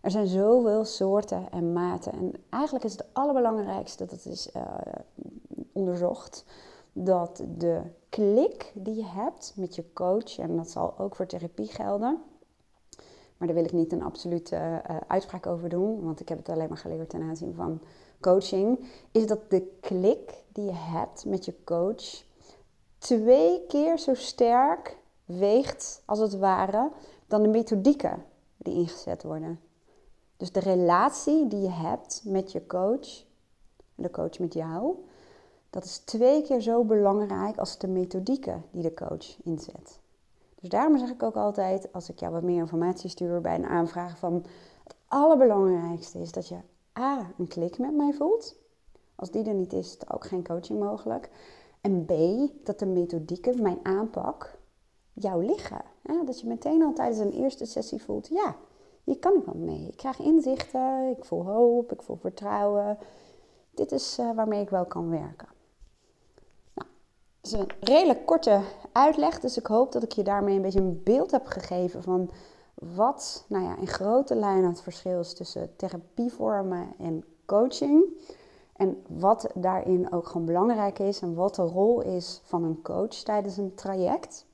Er 0.00 0.10
zijn 0.10 0.26
zoveel 0.26 0.84
soorten 0.84 1.50
en 1.50 1.72
maten. 1.72 2.12
En 2.12 2.32
eigenlijk 2.50 2.84
is 2.84 2.92
het 2.92 3.06
allerbelangrijkste, 3.12 4.04
dat 4.04 4.24
is 4.24 4.50
onderzocht, 5.72 6.44
dat 6.92 7.42
de 7.58 7.80
klik 8.08 8.72
die 8.74 8.94
je 8.94 9.04
hebt 9.04 9.52
met 9.56 9.74
je 9.74 9.92
coach, 9.92 10.38
en 10.38 10.56
dat 10.56 10.70
zal 10.70 10.98
ook 10.98 11.16
voor 11.16 11.26
therapie 11.26 11.66
gelden, 11.66 12.22
maar 13.36 13.48
daar 13.48 13.56
wil 13.56 13.64
ik 13.64 13.72
niet 13.72 13.92
een 13.92 14.02
absolute 14.02 14.82
uitspraak 15.06 15.46
over 15.46 15.68
doen, 15.68 16.04
want 16.04 16.20
ik 16.20 16.28
heb 16.28 16.38
het 16.38 16.48
alleen 16.48 16.68
maar 16.68 16.78
geleerd 16.78 17.10
ten 17.10 17.22
aanzien 17.22 17.54
van 17.54 17.80
coaching, 18.22 18.84
is 19.12 19.26
dat 19.26 19.50
de 19.50 19.78
klik 19.80 20.42
die 20.52 20.64
je 20.64 20.74
hebt 20.74 21.24
met 21.24 21.44
je 21.44 21.54
coach 21.64 22.24
twee 22.98 23.66
keer 23.66 23.98
zo 23.98 24.14
sterk 24.14 24.96
weegt, 25.24 26.02
als 26.04 26.18
het 26.18 26.38
ware, 26.38 26.90
dan 27.26 27.42
de 27.42 27.48
methodieken 27.48 28.24
die 28.56 28.74
ingezet 28.74 29.22
worden. 29.22 29.60
Dus 30.36 30.52
de 30.52 30.60
relatie 30.60 31.48
die 31.48 31.60
je 31.60 31.70
hebt 31.70 32.22
met 32.24 32.52
je 32.52 32.66
coach, 32.66 33.24
de 33.94 34.10
coach 34.10 34.38
met 34.38 34.54
jou, 34.54 34.94
dat 35.70 35.84
is 35.84 35.98
twee 35.98 36.42
keer 36.42 36.60
zo 36.60 36.84
belangrijk 36.84 37.58
als 37.58 37.78
de 37.78 37.88
methodieken 37.88 38.64
die 38.70 38.82
de 38.82 38.94
coach 38.94 39.36
inzet. 39.44 40.00
Dus 40.60 40.68
daarom 40.68 40.98
zeg 40.98 41.10
ik 41.10 41.22
ook 41.22 41.36
altijd, 41.36 41.92
als 41.92 42.08
ik 42.08 42.20
jou 42.20 42.32
wat 42.32 42.42
meer 42.42 42.58
informatie 42.58 43.10
stuur 43.10 43.40
bij 43.40 43.54
een 43.54 43.66
aanvraag 43.66 44.18
van 44.18 44.34
het 44.84 44.94
allerbelangrijkste 45.06 46.20
is 46.20 46.32
dat 46.32 46.48
je 46.48 46.56
A, 46.98 47.32
een 47.38 47.48
klik 47.48 47.78
met 47.78 47.94
mij 47.94 48.12
voelt. 48.12 48.56
Als 49.14 49.30
die 49.30 49.44
er 49.44 49.54
niet 49.54 49.72
is, 49.72 49.86
is 49.86 49.98
er 49.98 50.14
ook 50.14 50.26
geen 50.26 50.44
coaching 50.44 50.80
mogelijk. 50.80 51.30
En 51.80 52.04
B, 52.04 52.12
dat 52.66 52.78
de 52.78 52.86
methodieken, 52.86 53.62
mijn 53.62 53.78
aanpak, 53.82 54.58
jou 55.12 55.44
liggen. 55.44 55.82
Dat 56.24 56.40
je 56.40 56.46
meteen 56.46 56.82
al 56.82 56.92
tijdens 56.92 57.18
een 57.18 57.32
eerste 57.32 57.64
sessie 57.64 58.02
voelt, 58.02 58.28
ja, 58.28 58.56
hier 59.04 59.18
kan 59.18 59.34
ik 59.34 59.44
wat 59.44 59.54
mee. 59.54 59.88
Ik 59.88 59.96
krijg 59.96 60.18
inzichten, 60.18 61.08
ik 61.18 61.24
voel 61.24 61.44
hoop, 61.46 61.92
ik 61.92 62.02
voel 62.02 62.16
vertrouwen. 62.16 62.98
Dit 63.70 63.92
is 63.92 64.18
uh, 64.18 64.34
waarmee 64.34 64.60
ik 64.60 64.70
wel 64.70 64.84
kan 64.84 65.10
werken. 65.10 65.48
Nou, 66.74 66.88
dat 67.40 67.52
is 67.52 67.58
een 67.58 67.70
redelijk 67.80 68.26
korte 68.26 68.60
uitleg, 68.92 69.40
dus 69.40 69.56
ik 69.56 69.66
hoop 69.66 69.92
dat 69.92 70.02
ik 70.02 70.12
je 70.12 70.22
daarmee 70.22 70.56
een 70.56 70.62
beetje 70.62 70.80
een 70.80 71.02
beeld 71.04 71.30
heb 71.30 71.46
gegeven 71.46 72.02
van 72.02 72.30
wat 72.74 73.44
nou 73.48 73.64
ja, 73.64 73.76
in 73.76 73.86
grote 73.86 74.34
lijnen 74.34 74.70
het 74.70 74.82
verschil 74.82 75.20
is 75.20 75.34
tussen 75.34 75.76
therapievormen 75.76 76.94
en 76.98 77.24
coaching. 77.46 78.04
En 78.72 79.02
wat 79.08 79.50
daarin 79.54 80.12
ook 80.12 80.26
gewoon 80.26 80.46
belangrijk 80.46 80.98
is 80.98 81.20
en 81.20 81.34
wat 81.34 81.54
de 81.54 81.62
rol 81.62 82.00
is 82.00 82.40
van 82.44 82.64
een 82.64 82.82
coach 82.82 83.14
tijdens 83.14 83.56
een 83.56 83.74
traject. 83.74 84.46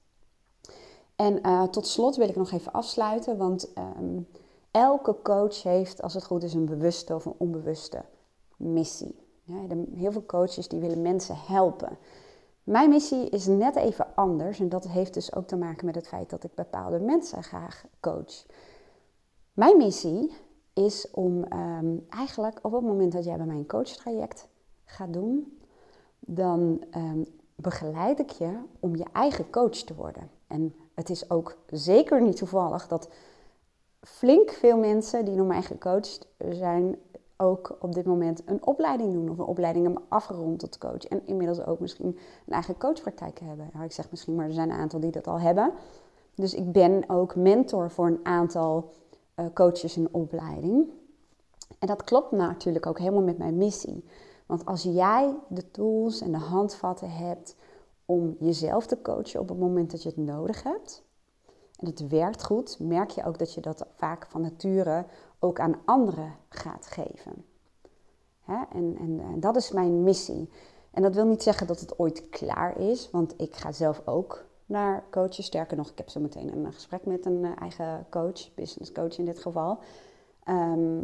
En 1.16 1.46
uh, 1.46 1.62
tot 1.62 1.86
slot 1.86 2.16
wil 2.16 2.28
ik 2.28 2.36
nog 2.36 2.50
even 2.50 2.72
afsluiten, 2.72 3.36
want 3.36 3.72
um, 3.98 4.28
elke 4.70 5.16
coach 5.22 5.62
heeft, 5.62 6.02
als 6.02 6.14
het 6.14 6.24
goed 6.24 6.42
is, 6.42 6.54
een 6.54 6.64
bewuste 6.64 7.14
of 7.14 7.24
een 7.24 7.34
onbewuste 7.36 8.04
missie. 8.56 9.14
Ja, 9.44 9.76
heel 9.94 10.12
veel 10.12 10.26
coaches 10.26 10.68
die 10.68 10.80
willen 10.80 11.02
mensen 11.02 11.36
helpen. 11.46 11.98
Mijn 12.68 12.88
missie 12.88 13.28
is 13.28 13.46
net 13.46 13.76
even 13.76 14.06
anders 14.14 14.60
en 14.60 14.68
dat 14.68 14.88
heeft 14.88 15.14
dus 15.14 15.34
ook 15.34 15.46
te 15.46 15.56
maken 15.56 15.86
met 15.86 15.94
het 15.94 16.08
feit 16.08 16.30
dat 16.30 16.44
ik 16.44 16.54
bepaalde 16.54 16.98
mensen 16.98 17.42
graag 17.42 17.84
coach. 18.00 18.46
Mijn 19.52 19.76
missie 19.76 20.32
is 20.74 21.10
om 21.10 21.52
um, 21.52 22.06
eigenlijk 22.08 22.58
op 22.62 22.72
het 22.72 22.82
moment 22.82 23.12
dat 23.12 23.24
jij 23.24 23.36
bij 23.36 23.46
mij 23.46 23.56
een 23.56 23.66
coachtraject 23.66 24.48
gaat 24.84 25.12
doen, 25.12 25.58
dan 26.20 26.84
um, 26.96 27.24
begeleid 27.54 28.18
ik 28.18 28.30
je 28.30 28.58
om 28.80 28.96
je 28.96 29.06
eigen 29.12 29.50
coach 29.50 29.76
te 29.76 29.94
worden. 29.94 30.30
En 30.46 30.74
het 30.94 31.10
is 31.10 31.30
ook 31.30 31.56
zeker 31.66 32.22
niet 32.22 32.36
toevallig 32.36 32.88
dat 32.88 33.08
flink 34.00 34.50
veel 34.50 34.76
mensen 34.76 35.24
die 35.24 35.36
door 35.36 35.46
mij 35.46 35.62
gecoacht 35.62 36.28
zijn, 36.50 36.96
ook 37.40 37.76
op 37.80 37.94
dit 37.94 38.06
moment 38.06 38.42
een 38.44 38.66
opleiding 38.66 39.12
doen 39.12 39.30
of 39.30 39.38
een 39.38 39.44
opleiding 39.44 39.84
hebben 39.84 40.04
afgerond 40.08 40.58
tot 40.58 40.78
coach. 40.78 41.04
En 41.04 41.26
inmiddels 41.26 41.64
ook 41.64 41.80
misschien 41.80 42.18
een 42.46 42.52
eigen 42.52 42.76
coachpraktijk 42.78 43.38
hebben. 43.38 43.70
Ik 43.84 43.92
zeg 43.92 44.10
misschien, 44.10 44.34
maar 44.34 44.46
er 44.46 44.52
zijn 44.52 44.70
een 44.70 44.78
aantal 44.78 45.00
die 45.00 45.10
dat 45.10 45.26
al 45.26 45.40
hebben. 45.40 45.72
Dus 46.34 46.54
ik 46.54 46.72
ben 46.72 47.04
ook 47.08 47.36
mentor 47.36 47.90
voor 47.90 48.06
een 48.06 48.20
aantal 48.22 48.90
uh, 49.36 49.46
coaches 49.54 49.96
in 49.96 50.08
opleiding. 50.10 50.90
En 51.78 51.86
dat 51.86 52.04
klopt 52.04 52.30
natuurlijk 52.30 52.86
ook 52.86 52.98
helemaal 52.98 53.22
met 53.22 53.38
mijn 53.38 53.56
missie. 53.56 54.04
Want 54.46 54.64
als 54.64 54.82
jij 54.82 55.34
de 55.48 55.70
tools 55.70 56.20
en 56.20 56.32
de 56.32 56.38
handvatten 56.38 57.10
hebt 57.10 57.56
om 58.04 58.36
jezelf 58.38 58.86
te 58.86 59.02
coachen 59.02 59.40
op 59.40 59.48
het 59.48 59.58
moment 59.58 59.90
dat 59.90 60.02
je 60.02 60.08
het 60.08 60.18
nodig 60.18 60.62
hebt, 60.62 61.02
en 61.78 61.86
het 61.86 62.08
werkt 62.08 62.44
goed, 62.44 62.78
merk 62.80 63.10
je 63.10 63.24
ook 63.24 63.38
dat 63.38 63.54
je 63.54 63.60
dat 63.60 63.86
vaak 63.94 64.26
van 64.26 64.40
nature 64.40 65.04
ook 65.38 65.60
aan 65.60 65.80
anderen 65.84 66.34
gaat 66.48 66.86
geven. 66.86 67.44
Hè? 68.44 68.62
En, 68.72 68.96
en, 68.98 69.40
dat 69.40 69.56
is 69.56 69.70
mijn 69.70 70.02
missie. 70.02 70.50
En 70.90 71.02
dat 71.02 71.14
wil 71.14 71.26
niet 71.26 71.42
zeggen 71.42 71.66
dat 71.66 71.80
het 71.80 71.98
ooit 71.98 72.28
klaar 72.28 72.78
is, 72.78 73.10
want 73.10 73.34
ik 73.36 73.56
ga 73.56 73.72
zelf 73.72 74.02
ook 74.04 74.44
naar 74.66 75.04
coaches. 75.10 75.44
Sterker 75.44 75.76
nog, 75.76 75.90
ik 75.90 75.98
heb 75.98 76.08
zo 76.08 76.20
meteen 76.20 76.52
een 76.52 76.72
gesprek 76.72 77.06
met 77.06 77.26
een 77.26 77.44
eh, 77.44 77.50
eigen 77.60 78.06
coach, 78.10 78.54
business 78.54 78.92
coach 78.92 79.18
in 79.18 79.24
dit 79.24 79.38
geval. 79.38 79.78
Ehm, 80.44 80.98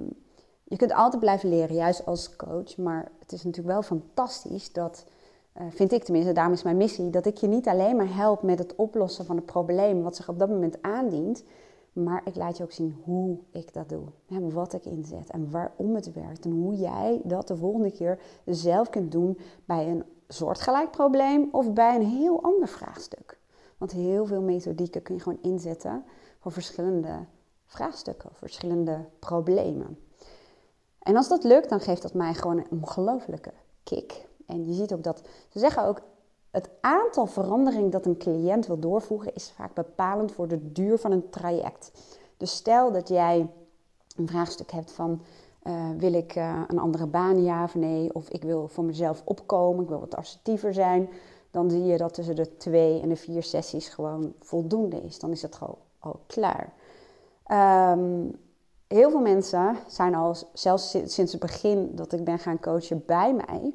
je 0.65 0.77
kunt 0.77 0.93
altijd 0.93 1.21
blijven 1.21 1.49
leren, 1.49 1.77
juist 1.77 2.07
als 2.07 2.37
coach. 2.37 2.77
Maar 2.77 3.11
het 3.19 3.33
is 3.33 3.43
natuurlijk 3.43 3.75
wel 3.75 3.83
fantastisch 3.83 4.73
dat 4.73 5.07
uh, 5.61 5.67
vind 5.71 5.93
ik 5.93 6.05
tenminste, 6.05 6.33
daarom 6.33 6.53
is 6.53 6.63
mijn 6.63 6.77
missie, 6.77 7.11
dat 7.11 7.27
ik 7.27 7.37
je 7.37 7.47
niet 7.47 7.69
alleen 7.69 7.97
maar 7.97 8.15
help 8.15 8.43
met 8.43 8.59
het 8.59 8.75
oplossen 8.75 9.25
van 9.25 9.37
het 9.37 9.47
probleem 9.47 10.03
wat 10.03 10.17
zich 10.17 10.29
op 10.29 10.39
dat 10.39 10.49
moment 10.49 10.83
aandient, 10.83 11.45
maar 11.95 12.23
ik 12.25 12.35
laat 12.35 12.57
je 12.57 12.63
ook 12.63 12.73
zien 12.73 12.97
hoe 13.05 13.39
ik 13.51 13.73
dat 13.73 13.89
doe, 13.89 14.05
en 14.29 14.53
wat 14.53 14.73
ik 14.73 14.85
inzet 14.85 15.31
en 15.31 15.51
waarom 15.51 15.95
het 15.95 16.13
werkt 16.13 16.45
en 16.45 16.51
hoe 16.51 16.75
jij 16.75 17.21
dat 17.25 17.49
de 17.49 17.57
volgende 17.57 17.91
keer 17.93 18.19
zelf 18.45 18.91
kunt 18.91 19.13
doen 19.13 19.39
bij 19.65 19.89
een 19.89 20.05
soortgelijk 20.29 20.91
probleem 20.91 21.49
of 21.53 21.73
bij 21.73 21.95
een 21.95 22.07
heel 22.07 22.43
ander 22.43 22.69
vraagstuk. 22.69 23.39
Want 23.79 23.93
heel 23.93 24.27
veel 24.27 24.43
methodieken 24.43 25.03
kun 25.03 25.15
je 25.15 25.21
gewoon 25.21 25.43
inzetten 25.43 26.05
voor 26.39 26.53
verschillende 26.53 27.27
vraagstukken 27.67 28.31
verschillende 28.33 29.05
problemen. 29.19 29.99
En 30.99 31.17
als 31.17 31.29
dat 31.29 31.45
lukt, 31.45 31.69
dan 31.69 31.81
geeft 31.81 32.03
dat 32.03 32.15
mij 32.15 32.35
gewoon 32.35 32.59
een 32.59 32.81
ongelofelijke 32.81 33.53
kick. 33.83 34.27
En 34.47 34.67
je 34.67 34.73
ziet 34.73 34.93
ook 34.93 35.03
dat, 35.03 35.23
ze 35.49 35.59
zeggen 35.59 35.85
ook, 35.85 36.01
het 36.55 36.69
aantal 36.81 37.27
veranderingen 37.27 37.91
dat 37.91 38.07
een 38.07 38.17
cliënt 38.17 38.67
wil 38.67 38.79
doorvoeren 38.79 39.35
is 39.35 39.51
vaak 39.51 39.75
bepalend 39.75 40.33
voor 40.33 40.49
de 40.49 40.73
duur 40.73 40.99
van 40.99 41.13
een 41.13 41.31
traject. 41.31 41.93
Dus 42.37 42.57
stel 42.57 42.93
dat 42.93 43.09
jij 43.09 43.49
een 44.17 44.29
vraagstuk 44.29 44.71
hebt 44.71 44.93
van, 44.93 45.23
uh, 45.63 45.91
wil 45.97 46.13
ik 46.13 46.37
uh, 46.37 46.63
een 46.67 46.79
andere 46.79 47.07
baan, 47.07 47.43
ja 47.43 47.65
of 47.65 47.75
nee? 47.75 48.15
Of 48.15 48.29
ik 48.29 48.43
wil 48.43 48.69
voor 48.69 48.85
mezelf 48.85 49.23
opkomen, 49.25 49.83
ik 49.83 49.89
wil 49.89 50.01
wat 50.01 50.17
assertiever 50.17 50.75
zijn. 50.75 51.09
Dan 51.51 51.71
zie 51.71 51.85
je 51.85 51.97
dat 51.97 52.15
tussen 52.15 52.37
de 52.37 52.57
twee 52.57 53.01
en 53.01 53.09
de 53.09 53.17
vier 53.17 53.43
sessies 53.43 53.89
gewoon 53.89 54.33
voldoende 54.41 55.03
is. 55.03 55.19
Dan 55.19 55.31
is 55.31 55.43
het 55.43 55.55
gewoon 55.55 55.79
al 55.99 56.21
klaar. 56.27 56.73
Um, 57.93 58.39
heel 58.87 59.11
veel 59.11 59.21
mensen 59.21 59.77
zijn 59.87 60.15
al, 60.15 60.37
zelfs 60.53 60.91
sinds 60.91 61.33
het 61.33 61.41
begin 61.41 61.91
dat 61.95 62.13
ik 62.13 62.25
ben 62.25 62.39
gaan 62.39 62.61
coachen 62.61 63.03
bij 63.07 63.35
mij, 63.35 63.75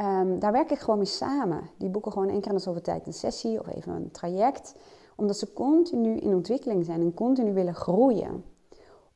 Um, 0.00 0.38
daar 0.38 0.52
werk 0.52 0.70
ik 0.70 0.78
gewoon 0.78 0.98
mee 0.98 1.06
samen. 1.06 1.60
Die 1.76 1.88
boeken 1.88 2.12
gewoon 2.12 2.28
één 2.28 2.40
keer 2.40 2.50
in 2.50 2.56
de 2.56 2.62
zoveel 2.62 2.82
tijd 2.82 3.06
een 3.06 3.12
sessie 3.12 3.60
of 3.60 3.66
even 3.66 3.92
een 3.92 4.10
traject. 4.10 4.74
Omdat 5.16 5.38
ze 5.38 5.52
continu 5.52 6.16
in 6.16 6.34
ontwikkeling 6.34 6.84
zijn 6.84 7.00
en 7.00 7.14
continu 7.14 7.52
willen 7.52 7.74
groeien. 7.74 8.44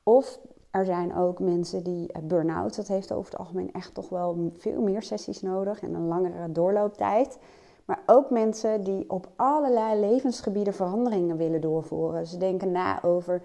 Of 0.03 0.41
er 0.71 0.85
zijn 0.85 1.15
ook 1.15 1.41
mensen 1.41 1.83
die 1.83 2.13
uh, 2.13 2.23
burn-out, 2.23 2.77
dat 2.77 2.89
heeft 2.89 3.13
over 3.13 3.31
het 3.31 3.41
algemeen 3.41 3.73
echt 3.73 3.95
toch 3.95 4.09
wel 4.09 4.53
veel 4.57 4.81
meer 4.81 5.03
sessies 5.03 5.43
nodig 5.43 5.81
en 5.81 5.95
een 5.95 6.07
langere 6.07 6.53
doorlooptijd. 6.53 7.39
Maar 7.85 8.03
ook 8.07 8.31
mensen 8.31 8.85
die 8.85 9.11
op 9.11 9.29
allerlei 9.37 10.01
levensgebieden 10.01 10.75
veranderingen 10.75 11.37
willen 11.37 11.61
doorvoeren. 11.61 12.27
Ze 12.27 12.39
denken 12.39 12.73
na 12.73 13.03
over, 13.03 13.43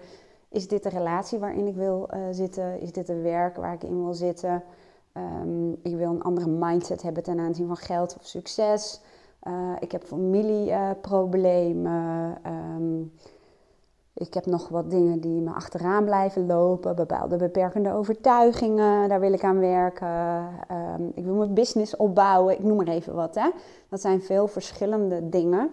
is 0.48 0.68
dit 0.68 0.82
de 0.82 0.88
relatie 0.88 1.38
waarin 1.38 1.66
ik 1.66 1.74
wil 1.74 2.08
uh, 2.14 2.20
zitten? 2.30 2.80
Is 2.80 2.92
dit 2.92 3.08
een 3.08 3.22
werk 3.22 3.56
waar 3.56 3.72
ik 3.72 3.82
in 3.82 4.04
wil 4.04 4.14
zitten? 4.14 4.62
Um, 5.42 5.76
ik 5.82 5.96
wil 5.96 6.10
een 6.10 6.22
andere 6.22 6.48
mindset 6.48 7.02
hebben 7.02 7.22
ten 7.22 7.38
aanzien 7.38 7.66
van 7.66 7.76
geld 7.76 8.16
of 8.18 8.26
succes. 8.26 9.00
Uh, 9.42 9.72
ik 9.80 9.92
heb 9.92 10.04
familieproblemen. 10.04 12.38
Uh, 12.46 12.76
um, 12.76 13.12
ik 14.14 14.34
heb 14.34 14.46
nog 14.46 14.68
wat 14.68 14.90
dingen 14.90 15.20
die 15.20 15.40
me 15.40 15.50
achteraan 15.50 16.04
blijven 16.04 16.46
lopen. 16.46 16.96
Bepaalde 16.96 17.36
beperkende 17.36 17.92
overtuigingen, 17.92 19.08
daar 19.08 19.20
wil 19.20 19.32
ik 19.32 19.44
aan 19.44 19.58
werken. 19.58 20.46
Um, 20.70 21.10
ik 21.14 21.24
wil 21.24 21.34
mijn 21.34 21.54
business 21.54 21.96
opbouwen, 21.96 22.54
ik 22.54 22.64
noem 22.64 22.76
maar 22.76 22.86
even 22.86 23.14
wat. 23.14 23.34
Hè. 23.34 23.50
Dat 23.88 24.00
zijn 24.00 24.22
veel 24.22 24.48
verschillende 24.48 25.28
dingen. 25.28 25.70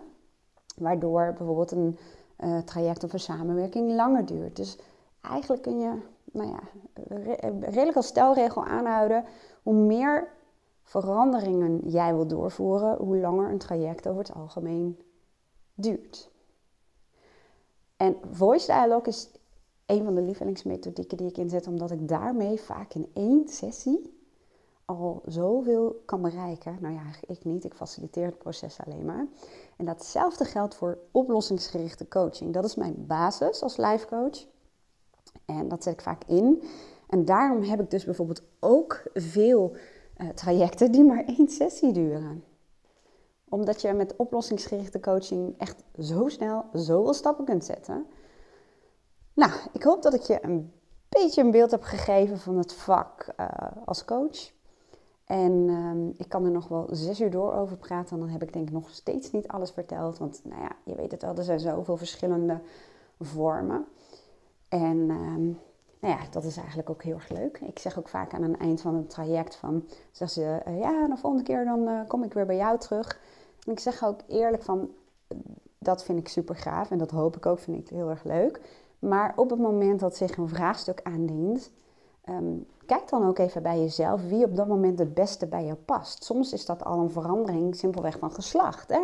Waardoor 0.77 1.33
bijvoorbeeld 1.37 1.71
een 1.71 1.97
uh, 2.39 2.57
traject 2.57 3.03
of 3.03 3.13
een 3.13 3.19
samenwerking 3.19 3.95
langer 3.95 4.25
duurt. 4.25 4.55
Dus 4.55 4.77
eigenlijk 5.21 5.61
kun 5.61 5.79
je 5.79 5.91
nou 6.35 6.49
ja, 6.49 6.59
redelijk 7.59 7.95
als 7.95 8.07
stelregel 8.07 8.65
aanhouden. 8.65 9.25
Hoe 9.63 9.73
meer 9.73 10.33
veranderingen 10.83 11.89
jij 11.89 12.13
wil 12.13 12.27
doorvoeren, 12.27 12.97
hoe 12.97 13.17
langer 13.17 13.49
een 13.49 13.57
traject 13.57 14.07
over 14.07 14.21
het 14.21 14.33
algemeen 14.33 14.99
duurt. 15.73 16.31
En 17.97 18.17
voice 18.31 18.65
dialogue 18.65 19.07
is 19.07 19.29
een 19.85 20.03
van 20.03 20.15
de 20.15 20.21
lievelingsmethodieken 20.21 21.17
die 21.17 21.27
ik 21.27 21.37
inzet, 21.37 21.67
omdat 21.67 21.91
ik 21.91 22.07
daarmee 22.07 22.59
vaak 22.59 22.93
in 22.93 23.11
één 23.13 23.47
sessie 23.47 24.13
al 24.85 25.21
zoveel 25.25 26.01
kan 26.05 26.21
bereiken. 26.21 26.77
Nou 26.81 26.93
ja, 26.93 27.03
ik 27.27 27.43
niet, 27.43 27.63
ik 27.63 27.73
faciliteer 27.73 28.25
het 28.25 28.37
proces 28.37 28.79
alleen 28.85 29.05
maar. 29.05 29.27
En 29.77 29.85
datzelfde 29.85 30.45
geldt 30.45 30.75
voor 30.75 30.97
oplossingsgerichte 31.11 32.07
coaching. 32.07 32.53
Dat 32.53 32.65
is 32.65 32.75
mijn 32.75 33.05
basis 33.07 33.61
als 33.61 33.77
life 33.77 34.07
coach. 34.07 34.45
En 35.45 35.67
dat 35.67 35.83
zet 35.83 35.93
ik 35.93 36.01
vaak 36.01 36.23
in. 36.27 36.63
En 37.07 37.25
daarom 37.25 37.63
heb 37.63 37.81
ik 37.81 37.89
dus 37.89 38.05
bijvoorbeeld 38.05 38.43
ook 38.59 39.03
veel 39.13 39.75
uh, 40.17 40.29
trajecten 40.29 40.91
die 40.91 41.03
maar 41.03 41.23
één 41.25 41.49
sessie 41.49 41.91
duren. 41.91 42.43
Omdat 43.49 43.81
je 43.81 43.93
met 43.93 44.15
oplossingsgerichte 44.15 44.99
coaching 44.99 45.55
echt 45.57 45.83
zo 45.99 46.27
snel 46.27 46.65
zoveel 46.73 47.13
stappen 47.13 47.45
kunt 47.45 47.65
zetten. 47.65 48.05
Nou, 49.33 49.51
ik 49.73 49.83
hoop 49.83 50.01
dat 50.01 50.13
ik 50.13 50.21
je 50.21 50.39
een 50.41 50.73
beetje 51.09 51.41
een 51.41 51.51
beeld 51.51 51.71
heb 51.71 51.83
gegeven 51.83 52.37
van 52.37 52.57
het 52.57 52.73
vak 52.73 53.33
uh, 53.39 53.47
als 53.85 54.05
coach. 54.05 54.53
En 55.25 55.51
um, 55.69 56.13
ik 56.17 56.29
kan 56.29 56.45
er 56.45 56.51
nog 56.51 56.67
wel 56.67 56.87
zes 56.91 57.21
uur 57.21 57.31
door 57.31 57.53
over 57.53 57.77
praten. 57.77 58.13
En 58.13 58.19
dan 58.19 58.29
heb 58.29 58.43
ik 58.43 58.53
denk 58.53 58.67
ik 58.67 58.73
nog 58.73 58.89
steeds 58.89 59.31
niet 59.31 59.47
alles 59.47 59.71
verteld. 59.71 60.17
Want 60.17 60.41
nou 60.43 60.61
ja, 60.61 60.71
je 60.83 60.95
weet 60.95 61.11
het 61.11 61.21
wel, 61.21 61.35
er 61.35 61.43
zijn 61.43 61.59
zoveel 61.59 61.97
verschillende 61.97 62.61
vormen. 63.19 63.85
En 64.81 65.09
um, 65.09 65.59
nou 65.99 66.13
ja, 66.13 66.19
dat 66.31 66.43
is 66.43 66.57
eigenlijk 66.57 66.89
ook 66.89 67.03
heel 67.03 67.13
erg 67.13 67.29
leuk. 67.29 67.59
Ik 67.59 67.79
zeg 67.79 67.99
ook 67.99 68.07
vaak 68.07 68.33
aan 68.33 68.43
het 68.43 68.57
eind 68.57 68.81
van 68.81 68.95
het 68.95 69.09
traject 69.09 69.55
van, 69.55 69.83
zeg 70.11 70.29
ze, 70.29 70.61
uh, 70.67 70.79
ja, 70.79 71.07
de 71.07 71.17
volgende 71.17 71.43
keer 71.43 71.65
dan 71.65 71.87
uh, 71.87 71.99
kom 72.07 72.23
ik 72.23 72.33
weer 72.33 72.45
bij 72.45 72.55
jou 72.55 72.79
terug. 72.79 73.19
En 73.65 73.71
ik 73.71 73.79
zeg 73.79 74.03
ook 74.03 74.19
eerlijk 74.27 74.63
van, 74.63 74.89
dat 75.79 76.03
vind 76.03 76.19
ik 76.19 76.27
super 76.27 76.55
gaaf 76.55 76.91
en 76.91 76.97
dat 76.97 77.11
hoop 77.11 77.35
ik 77.35 77.45
ook, 77.45 77.59
vind 77.59 77.77
ik 77.77 77.89
heel 77.89 78.09
erg 78.09 78.23
leuk. 78.23 78.61
Maar 78.99 79.33
op 79.35 79.49
het 79.49 79.59
moment 79.59 79.99
dat 79.99 80.15
zich 80.15 80.37
een 80.37 80.49
vraagstuk 80.49 80.99
aandient, 81.03 81.71
um, 82.29 82.65
kijk 82.85 83.09
dan 83.09 83.27
ook 83.27 83.37
even 83.37 83.63
bij 83.63 83.79
jezelf 83.79 84.27
wie 84.27 84.45
op 84.45 84.55
dat 84.55 84.67
moment 84.67 84.99
het 84.99 85.13
beste 85.13 85.47
bij 85.47 85.65
je 85.65 85.75
past. 85.75 86.23
Soms 86.23 86.53
is 86.53 86.65
dat 86.65 86.83
al 86.83 86.99
een 86.99 87.11
verandering 87.11 87.75
simpelweg 87.75 88.17
van 88.17 88.31
geslacht. 88.31 88.89
Hè? 88.89 89.01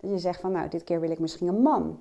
Dat 0.00 0.10
je 0.10 0.18
zegt 0.18 0.40
van, 0.40 0.52
nou, 0.52 0.68
dit 0.68 0.84
keer 0.84 1.00
wil 1.00 1.10
ik 1.10 1.18
misschien 1.18 1.48
een 1.48 1.62
man. 1.62 1.98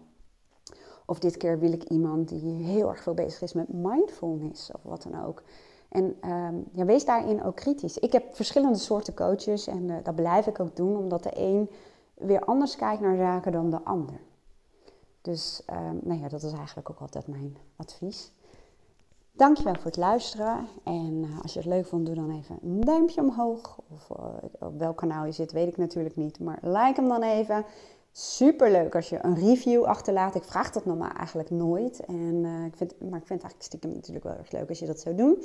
Of 1.05 1.19
dit 1.19 1.37
keer 1.37 1.59
wil 1.59 1.71
ik 1.71 1.83
iemand 1.83 2.29
die 2.29 2.63
heel 2.63 2.89
erg 2.89 3.03
veel 3.03 3.13
bezig 3.13 3.41
is 3.41 3.53
met 3.53 3.73
mindfulness 3.73 4.71
of 4.71 4.83
wat 4.83 5.07
dan 5.09 5.25
ook. 5.25 5.43
En 5.89 6.15
ehm, 6.21 6.55
ja, 6.71 6.85
wees 6.85 7.05
daarin 7.05 7.43
ook 7.43 7.55
kritisch. 7.55 7.97
Ik 7.97 8.11
heb 8.11 8.35
verschillende 8.35 8.77
soorten 8.77 9.13
coaches 9.13 9.67
en 9.67 9.89
uh, 9.89 9.95
dat 10.03 10.15
blijf 10.15 10.47
ik 10.47 10.59
ook 10.59 10.75
doen, 10.75 10.97
omdat 10.97 11.23
de 11.23 11.31
een 11.33 11.69
weer 12.13 12.39
anders 12.39 12.75
kijkt 12.75 13.01
naar 13.01 13.17
zaken 13.17 13.51
dan 13.51 13.69
de 13.69 13.83
ander. 13.83 14.19
Dus 15.21 15.61
um, 15.69 15.99
nou 16.03 16.19
ja, 16.19 16.27
dat 16.27 16.43
is 16.43 16.53
eigenlijk 16.53 16.89
ook 16.89 16.99
altijd 16.99 17.27
mijn 17.27 17.57
advies. 17.75 18.31
Dankjewel 19.31 19.73
voor 19.73 19.85
het 19.85 19.97
luisteren. 19.97 20.67
En 20.83 21.23
uh, 21.23 21.41
als 21.41 21.53
je 21.53 21.59
het 21.59 21.67
leuk 21.67 21.85
vond, 21.85 22.05
doe 22.05 22.15
dan 22.15 22.31
even 22.31 22.57
een 22.61 22.81
duimpje 22.81 23.21
omhoog. 23.21 23.79
Of 23.89 24.09
uh, 24.09 24.25
op 24.59 24.79
welk 24.79 24.97
kanaal 24.97 25.25
je 25.25 25.31
zit, 25.31 25.51
weet 25.51 25.67
ik 25.67 25.77
natuurlijk 25.77 26.15
niet. 26.15 26.39
Maar 26.39 26.59
like 26.61 26.93
hem 26.99 27.07
dan 27.07 27.23
even. 27.23 27.65
Super 28.15 28.71
leuk 28.71 28.95
als 28.95 29.09
je 29.09 29.19
een 29.21 29.35
review 29.35 29.83
achterlaat. 29.83 30.35
Ik 30.35 30.43
vraag 30.43 30.71
dat 30.71 30.85
normaal 30.85 31.11
eigenlijk 31.11 31.49
nooit. 31.49 32.05
En, 32.05 32.43
uh, 32.43 32.65
ik 32.65 32.75
vind, 32.75 32.91
maar 32.99 33.19
ik 33.19 33.27
vind 33.27 33.41
het 33.41 33.51
eigenlijk 33.51 33.63
stiekem 33.63 33.91
natuurlijk 33.91 34.25
wel 34.25 34.35
erg 34.35 34.51
leuk 34.51 34.69
als 34.69 34.79
je 34.79 34.85
dat 34.85 34.99
zou 34.99 35.15
doen. 35.15 35.43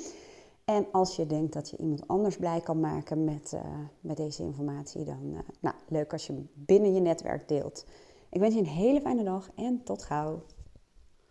En 0.64 0.86
als 0.92 1.16
je 1.16 1.26
denkt 1.26 1.52
dat 1.52 1.70
je 1.70 1.76
iemand 1.76 2.08
anders 2.08 2.36
blij 2.36 2.60
kan 2.60 2.80
maken 2.80 3.24
met, 3.24 3.56
met 4.00 4.16
deze 4.16 4.42
informatie, 4.42 5.04
dan 5.04 5.44
nou, 5.60 5.74
leuk 5.88 6.12
als 6.12 6.26
je 6.26 6.44
binnen 6.54 6.94
je 6.94 7.00
netwerk 7.00 7.48
deelt. 7.48 7.84
Ik 8.30 8.40
wens 8.40 8.54
je 8.54 8.60
een 8.60 8.66
hele 8.66 9.00
fijne 9.00 9.24
dag 9.24 9.50
en 9.54 9.80
tot 9.84 10.02
gauw. 10.02 10.42